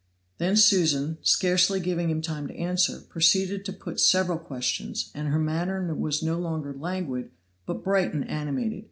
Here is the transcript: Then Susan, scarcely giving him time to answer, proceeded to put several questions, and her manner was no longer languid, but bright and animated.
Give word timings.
Then 0.39 0.55
Susan, 0.57 1.19
scarcely 1.21 1.79
giving 1.79 2.09
him 2.09 2.23
time 2.23 2.47
to 2.47 2.55
answer, 2.55 3.01
proceeded 3.07 3.63
to 3.65 3.71
put 3.71 3.99
several 3.99 4.39
questions, 4.39 5.11
and 5.13 5.27
her 5.27 5.37
manner 5.37 5.93
was 5.93 6.23
no 6.23 6.39
longer 6.39 6.73
languid, 6.73 7.29
but 7.67 7.83
bright 7.83 8.11
and 8.11 8.27
animated. 8.27 8.79